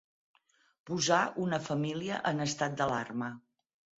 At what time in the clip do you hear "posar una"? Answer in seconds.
0.89-1.59